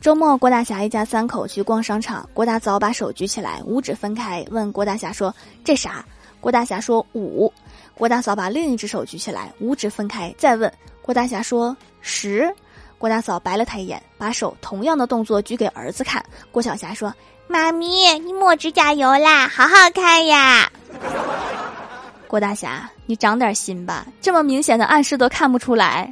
[0.00, 6.02] 周末，郭大侠一家三口去逛商场，郭大嫂把手举起来，五指分开，问郭大侠说：“这啥？”
[6.40, 7.52] 郭大侠说：“五。”
[7.92, 12.50] 郭大嫂把另一只手举起来，五指分开，再问郭大侠说：“十。”
[12.96, 16.24] 郭大嫂白了他一眼，把手同样的动作举给儿子看。
[16.50, 17.12] 郭小霞说
[17.46, 20.72] ：“妈咪，你抹指甲油啦，好好看呀。”
[22.26, 26.10] 郭大侠，你长点心吧，这么明显的暗示都看不出来。